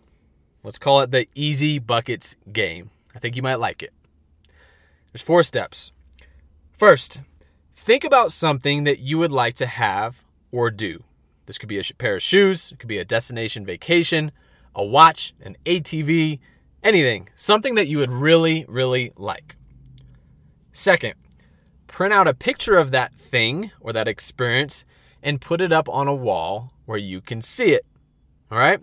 Let's 0.63 0.79
call 0.79 1.01
it 1.01 1.11
the 1.11 1.27
Easy 1.35 1.77
Buckets 1.77 2.35
game. 2.51 2.89
I 3.15 3.19
think 3.19 3.35
you 3.35 3.43
might 3.43 3.59
like 3.59 3.83
it. 3.83 3.93
There's 5.11 5.21
four 5.21 5.43
steps. 5.43 5.91
First, 6.73 7.19
think 7.75 8.03
about 8.03 8.31
something 8.31 8.83
that 8.85 8.99
you 8.99 9.19
would 9.19 9.31
like 9.31 9.53
to 9.55 9.67
have 9.67 10.23
or 10.51 10.71
do. 10.71 11.03
This 11.45 11.59
could 11.59 11.69
be 11.69 11.77
a 11.77 11.83
pair 11.99 12.15
of 12.15 12.23
shoes, 12.23 12.71
it 12.71 12.79
could 12.79 12.89
be 12.89 12.97
a 12.97 13.05
destination 13.05 13.63
vacation, 13.63 14.31
a 14.75 14.83
watch, 14.83 15.35
an 15.41 15.55
ATV, 15.65 16.39
anything, 16.83 17.29
something 17.35 17.75
that 17.75 17.87
you 17.87 17.99
would 17.99 18.11
really, 18.11 18.65
really 18.67 19.13
like. 19.15 19.55
Second, 20.73 21.13
print 21.85 22.13
out 22.13 22.27
a 22.27 22.33
picture 22.33 22.77
of 22.77 22.89
that 22.89 23.13
thing 23.15 23.71
or 23.79 23.93
that 23.93 24.07
experience 24.07 24.83
and 25.21 25.41
put 25.41 25.61
it 25.61 25.71
up 25.71 25.89
on 25.89 26.07
a 26.07 26.15
wall 26.15 26.73
where 26.85 26.97
you 26.97 27.21
can 27.21 27.41
see 27.41 27.73
it. 27.73 27.85
All 28.51 28.57
right? 28.57 28.79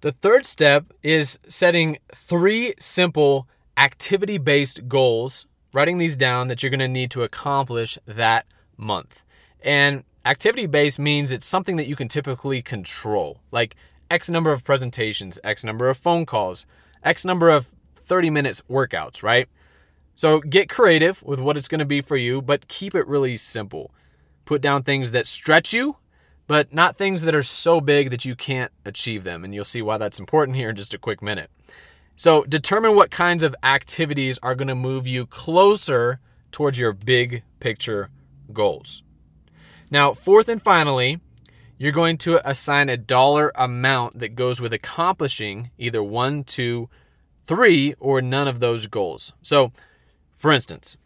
The 0.00 0.12
third 0.12 0.46
step 0.46 0.92
is 1.02 1.38
setting 1.48 1.98
three 2.14 2.74
simple 2.78 3.48
activity 3.76 4.38
based 4.38 4.88
goals, 4.88 5.46
writing 5.72 5.98
these 5.98 6.16
down 6.16 6.48
that 6.48 6.62
you're 6.62 6.70
going 6.70 6.80
to 6.80 6.88
need 6.88 7.10
to 7.12 7.22
accomplish 7.22 7.98
that 8.06 8.46
month. 8.76 9.24
And 9.62 10.04
activity 10.24 10.66
based 10.66 10.98
means 10.98 11.30
it's 11.30 11.46
something 11.46 11.76
that 11.76 11.86
you 11.86 11.96
can 11.96 12.08
typically 12.08 12.62
control, 12.62 13.40
like 13.50 13.76
X 14.10 14.28
number 14.28 14.52
of 14.52 14.64
presentations, 14.64 15.38
X 15.44 15.64
number 15.64 15.88
of 15.88 15.96
phone 15.96 16.26
calls, 16.26 16.66
X 17.04 17.24
number 17.24 17.48
of 17.48 17.70
30 17.94 18.30
minutes 18.30 18.62
workouts, 18.68 19.22
right? 19.22 19.48
So 20.14 20.40
get 20.40 20.68
creative 20.68 21.22
with 21.22 21.40
what 21.40 21.56
it's 21.56 21.68
going 21.68 21.78
to 21.78 21.84
be 21.84 22.00
for 22.00 22.16
you, 22.16 22.42
but 22.42 22.68
keep 22.68 22.94
it 22.94 23.06
really 23.06 23.36
simple. 23.36 23.94
Put 24.44 24.60
down 24.60 24.82
things 24.82 25.12
that 25.12 25.26
stretch 25.26 25.72
you, 25.72 25.96
but 26.46 26.72
not 26.72 26.96
things 26.96 27.22
that 27.22 27.34
are 27.34 27.42
so 27.42 27.80
big 27.80 28.10
that 28.10 28.24
you 28.24 28.34
can't 28.34 28.72
achieve 28.84 29.24
them. 29.24 29.44
And 29.44 29.54
you'll 29.54 29.64
see 29.64 29.82
why 29.82 29.98
that's 29.98 30.20
important 30.20 30.56
here 30.56 30.70
in 30.70 30.76
just 30.76 30.94
a 30.94 30.98
quick 30.98 31.22
minute. 31.22 31.50
So, 32.16 32.44
determine 32.44 32.94
what 32.94 33.10
kinds 33.10 33.42
of 33.42 33.56
activities 33.62 34.38
are 34.42 34.54
going 34.54 34.68
to 34.68 34.74
move 34.74 35.06
you 35.06 35.26
closer 35.26 36.20
towards 36.50 36.78
your 36.78 36.92
big 36.92 37.42
picture 37.58 38.10
goals. 38.52 39.02
Now, 39.90 40.12
fourth 40.12 40.48
and 40.48 40.62
finally, 40.62 41.20
you're 41.78 41.92
going 41.92 42.16
to 42.18 42.48
assign 42.48 42.88
a 42.88 42.96
dollar 42.96 43.50
amount 43.56 44.18
that 44.18 44.34
goes 44.34 44.60
with 44.60 44.72
accomplishing 44.72 45.70
either 45.78 46.02
one, 46.02 46.44
two, 46.44 46.88
three, 47.44 47.94
or 47.98 48.22
none 48.22 48.46
of 48.46 48.60
those 48.60 48.86
goals. 48.86 49.32
So, 49.42 49.72
for 50.36 50.52
instance, 50.52 50.96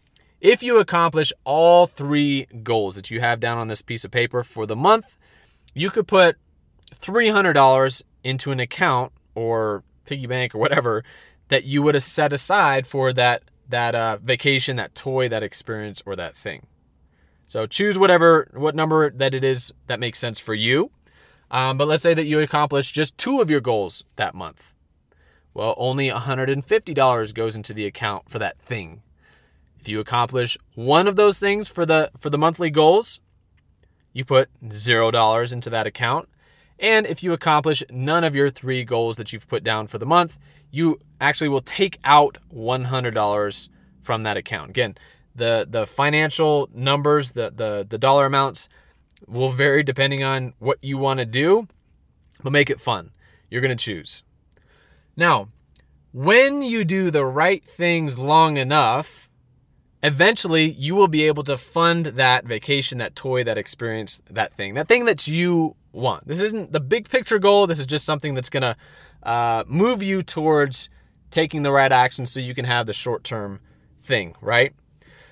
if 0.46 0.62
you 0.62 0.78
accomplish 0.78 1.32
all 1.42 1.88
three 1.88 2.46
goals 2.62 2.94
that 2.94 3.10
you 3.10 3.18
have 3.18 3.40
down 3.40 3.58
on 3.58 3.66
this 3.66 3.82
piece 3.82 4.04
of 4.04 4.12
paper 4.12 4.44
for 4.44 4.64
the 4.64 4.76
month, 4.76 5.16
you 5.74 5.90
could 5.90 6.06
put 6.06 6.36
$300 6.94 8.02
into 8.22 8.52
an 8.52 8.60
account 8.60 9.10
or 9.34 9.82
piggy 10.04 10.28
bank 10.28 10.54
or 10.54 10.58
whatever 10.58 11.02
that 11.48 11.64
you 11.64 11.82
would 11.82 11.96
have 11.96 12.04
set 12.04 12.32
aside 12.32 12.86
for 12.86 13.12
that 13.12 13.42
that 13.68 13.96
uh, 13.96 14.18
vacation, 14.22 14.76
that 14.76 14.94
toy, 14.94 15.28
that 15.28 15.42
experience, 15.42 16.00
or 16.06 16.14
that 16.14 16.36
thing. 16.36 16.68
So 17.48 17.66
choose 17.66 17.98
whatever 17.98 18.48
what 18.54 18.76
number 18.76 19.10
that 19.10 19.34
it 19.34 19.42
is 19.42 19.74
that 19.88 19.98
makes 19.98 20.20
sense 20.20 20.38
for 20.38 20.54
you. 20.54 20.92
Um, 21.50 21.76
but 21.76 21.88
let's 21.88 22.04
say 22.04 22.14
that 22.14 22.26
you 22.26 22.38
accomplish 22.38 22.92
just 22.92 23.18
two 23.18 23.40
of 23.40 23.50
your 23.50 23.60
goals 23.60 24.04
that 24.14 24.32
month. 24.32 24.74
Well, 25.54 25.74
only 25.76 26.08
$150 26.08 27.34
goes 27.34 27.56
into 27.56 27.74
the 27.74 27.86
account 27.86 28.30
for 28.30 28.38
that 28.38 28.60
thing. 28.60 29.02
If 29.86 29.90
you 29.90 30.00
accomplish 30.00 30.58
one 30.74 31.06
of 31.06 31.14
those 31.14 31.38
things 31.38 31.68
for 31.68 31.86
the 31.86 32.10
for 32.18 32.28
the 32.28 32.36
monthly 32.36 32.70
goals, 32.70 33.20
you 34.12 34.24
put 34.24 34.48
$0 34.64 35.52
into 35.52 35.70
that 35.70 35.86
account. 35.86 36.28
And 36.76 37.06
if 37.06 37.22
you 37.22 37.32
accomplish 37.32 37.84
none 37.88 38.24
of 38.24 38.34
your 38.34 38.50
three 38.50 38.82
goals 38.82 39.16
that 39.16 39.32
you've 39.32 39.46
put 39.46 39.62
down 39.62 39.86
for 39.86 39.98
the 39.98 40.04
month, 40.04 40.38
you 40.72 40.98
actually 41.20 41.50
will 41.50 41.60
take 41.60 42.00
out 42.02 42.38
$100 42.52 43.68
from 44.02 44.22
that 44.22 44.36
account. 44.36 44.70
Again, 44.70 44.96
the 45.36 45.64
the 45.70 45.86
financial 45.86 46.68
numbers, 46.74 47.30
the 47.32 47.52
the 47.54 47.86
the 47.88 47.96
dollar 47.96 48.26
amounts 48.26 48.68
will 49.28 49.50
vary 49.50 49.84
depending 49.84 50.24
on 50.24 50.54
what 50.58 50.78
you 50.82 50.98
want 50.98 51.20
to 51.20 51.26
do, 51.26 51.68
but 52.42 52.50
make 52.50 52.70
it 52.70 52.80
fun. 52.80 53.12
You're 53.50 53.62
going 53.62 53.76
to 53.76 53.84
choose. 53.84 54.24
Now, 55.16 55.46
when 56.12 56.62
you 56.62 56.84
do 56.84 57.12
the 57.12 57.24
right 57.24 57.64
things 57.64 58.18
long 58.18 58.56
enough, 58.56 59.25
eventually 60.02 60.70
you 60.72 60.94
will 60.94 61.08
be 61.08 61.26
able 61.26 61.44
to 61.44 61.56
fund 61.56 62.06
that 62.06 62.44
vacation, 62.44 62.98
that 62.98 63.16
toy, 63.16 63.44
that 63.44 63.58
experience, 63.58 64.20
that 64.30 64.54
thing, 64.54 64.74
that 64.74 64.88
thing 64.88 65.04
that 65.06 65.26
you 65.26 65.76
want. 65.92 66.26
This 66.26 66.40
isn't 66.40 66.72
the 66.72 66.80
big 66.80 67.08
picture 67.08 67.38
goal. 67.38 67.66
This 67.66 67.80
is 67.80 67.86
just 67.86 68.04
something 68.04 68.34
that's 68.34 68.50
going 68.50 68.62
to 68.62 68.76
uh, 69.22 69.64
move 69.66 70.02
you 70.02 70.22
towards 70.22 70.88
taking 71.30 71.62
the 71.62 71.72
right 71.72 71.92
action 71.92 72.26
so 72.26 72.40
you 72.40 72.54
can 72.54 72.64
have 72.64 72.86
the 72.86 72.92
short 72.92 73.24
term 73.24 73.60
thing, 74.00 74.34
right? 74.40 74.72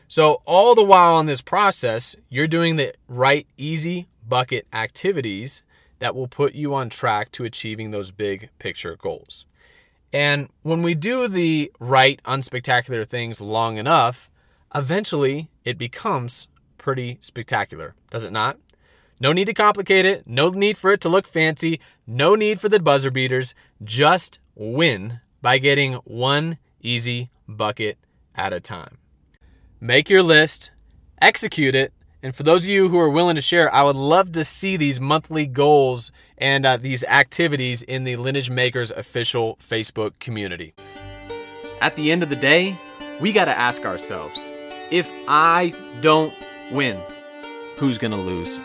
So, 0.09 0.42
all 0.44 0.75
the 0.75 0.85
while 0.85 1.18
in 1.21 1.26
this 1.26 1.42
process, 1.42 2.14
you're 2.28 2.47
doing 2.47 2.76
the 2.76 2.94
right, 3.09 3.47
easy 3.56 4.06
bucket 4.26 4.66
activities 4.73 5.64
that 5.99 6.14
will 6.14 6.28
put 6.28 6.54
you 6.54 6.75
on 6.75 6.90
track 6.90 7.33
to 7.33 7.44
achieving 7.44 7.90
those 7.90 8.11
big 8.11 8.50
picture 8.59 8.97
goals. 8.97 9.47
And 10.12 10.49
when 10.62 10.83
we 10.83 10.94
do 10.94 11.26
the 11.26 11.73
right, 11.80 12.21
unspectacular 12.25 13.06
things 13.06 13.40
long 13.40 13.78
enough, 13.78 14.30
eventually 14.74 15.50
it 15.64 15.78
becomes 15.78 16.48
pretty 16.78 17.18
spectacular, 17.20 17.94
does 18.10 18.22
it 18.22 18.32
not? 18.32 18.58
No 19.20 19.32
need 19.32 19.46
to 19.46 19.54
complicate 19.54 20.04
it, 20.04 20.26
no 20.26 20.50
need 20.50 20.76
for 20.76 20.90
it 20.92 21.00
to 21.02 21.08
look 21.08 21.26
fancy, 21.26 21.80
no 22.06 22.34
need 22.34 22.60
for 22.60 22.68
the 22.68 22.80
buzzer 22.80 23.10
beaters. 23.10 23.54
Just 23.82 24.40
win 24.54 25.20
by 25.40 25.58
getting 25.58 25.94
one 26.04 26.58
easy 26.80 27.30
bucket 27.46 27.98
at 28.34 28.52
a 28.52 28.60
time. 28.60 28.98
Make 29.80 30.10
your 30.10 30.22
list, 30.22 30.72
execute 31.20 31.74
it, 31.74 31.92
and 32.22 32.34
for 32.34 32.42
those 32.42 32.64
of 32.64 32.70
you 32.70 32.88
who 32.88 32.98
are 32.98 33.10
willing 33.10 33.36
to 33.36 33.42
share, 33.42 33.72
I 33.72 33.82
would 33.82 33.96
love 33.96 34.32
to 34.32 34.44
see 34.44 34.76
these 34.76 34.98
monthly 34.98 35.46
goals 35.46 36.10
and 36.38 36.64
uh, 36.64 36.78
these 36.78 37.04
activities 37.04 37.82
in 37.82 38.04
the 38.04 38.16
Lineage 38.16 38.50
Makers 38.50 38.90
official 38.90 39.56
Facebook 39.56 40.18
community. 40.18 40.74
At 41.82 41.96
the 41.96 42.10
end 42.10 42.22
of 42.22 42.30
the 42.30 42.36
day, 42.36 42.78
we 43.20 43.30
got 43.30 43.44
to 43.44 43.56
ask 43.56 43.84
ourselves 43.84 44.48
if 44.90 45.10
I 45.28 45.72
don't 46.00 46.34
win, 46.70 47.00
who's 47.76 47.98
going 47.98 48.10
to 48.12 48.16
lose? 48.16 48.58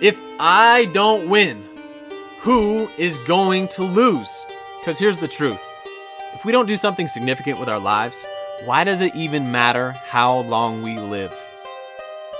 If 0.00 0.18
I 0.38 0.86
don't 0.92 1.28
win, 1.28 1.64
who 2.40 2.88
is 2.98 3.18
going 3.18 3.68
to 3.68 3.82
lose? 3.82 4.46
Because 4.80 4.98
here's 4.98 5.18
the 5.18 5.28
truth 5.28 5.60
if 6.34 6.44
we 6.44 6.52
don't 6.52 6.66
do 6.66 6.76
something 6.76 7.08
significant 7.08 7.60
with 7.60 7.68
our 7.68 7.78
lives, 7.78 8.26
why 8.64 8.84
does 8.84 9.00
it 9.00 9.14
even 9.14 9.52
matter 9.52 9.90
how 9.90 10.38
long 10.40 10.82
we 10.82 10.98
live? 10.98 11.34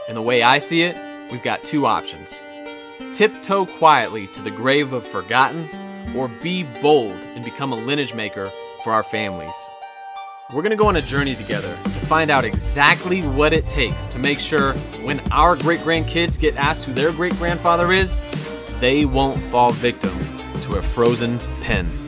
And 0.09 0.17
the 0.17 0.23
way 0.23 0.43
I 0.43 0.59
see 0.59 0.83
it, 0.83 0.97
we've 1.31 1.43
got 1.43 1.65
two 1.65 1.87
options 1.87 2.41
tiptoe 3.13 3.67
quietly 3.67 4.27
to 4.29 4.41
the 4.41 4.51
grave 4.51 4.93
of 4.93 5.07
forgotten, 5.07 5.69
or 6.17 6.29
be 6.29 6.63
bold 6.81 7.13
and 7.13 7.45
become 7.45 7.73
a 7.73 7.77
lineage 7.77 8.15
maker 8.15 8.51
for 8.83 8.93
our 8.93 9.03
families. 9.03 9.55
We're 10.53 10.63
gonna 10.63 10.77
go 10.77 10.89
on 10.89 10.97
a 10.97 11.03
journey 11.03 11.35
together 11.35 11.77
to 11.85 11.92
find 12.13 12.31
out 12.31 12.45
exactly 12.45 13.23
what 13.23 13.55
it 13.55 13.67
takes 13.67 14.07
to 14.07 14.19
make 14.19 14.39
sure 14.39 14.75
when 15.03 15.19
our 15.33 15.57
great 15.57 15.81
grandkids 15.81 16.39
get 16.39 16.55
asked 16.57 16.85
who 16.85 16.93
their 16.93 17.11
great 17.11 17.35
grandfather 17.37 17.91
is, 17.91 18.21
they 18.81 19.07
won't 19.07 19.43
fall 19.43 19.73
victim 19.73 20.13
to 20.61 20.75
a 20.75 20.83
frozen 20.83 21.39
pen. 21.63 22.02